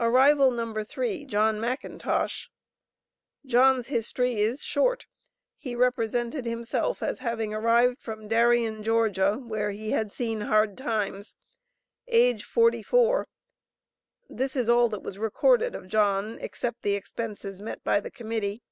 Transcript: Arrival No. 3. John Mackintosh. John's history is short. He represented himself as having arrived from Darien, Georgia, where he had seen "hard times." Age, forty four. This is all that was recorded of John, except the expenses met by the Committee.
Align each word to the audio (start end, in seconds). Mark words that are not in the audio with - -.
Arrival 0.00 0.50
No. 0.50 0.74
3. 0.82 1.24
John 1.26 1.60
Mackintosh. 1.60 2.50
John's 3.46 3.86
history 3.86 4.40
is 4.40 4.64
short. 4.64 5.06
He 5.58 5.76
represented 5.76 6.44
himself 6.44 7.04
as 7.04 7.20
having 7.20 7.54
arrived 7.54 8.00
from 8.02 8.26
Darien, 8.26 8.82
Georgia, 8.82 9.36
where 9.36 9.70
he 9.70 9.92
had 9.92 10.10
seen 10.10 10.40
"hard 10.40 10.76
times." 10.76 11.36
Age, 12.08 12.42
forty 12.42 12.82
four. 12.82 13.28
This 14.28 14.56
is 14.56 14.68
all 14.68 14.88
that 14.88 15.04
was 15.04 15.20
recorded 15.20 15.76
of 15.76 15.86
John, 15.86 16.36
except 16.40 16.82
the 16.82 16.94
expenses 16.96 17.60
met 17.60 17.84
by 17.84 18.00
the 18.00 18.10
Committee. 18.10 18.62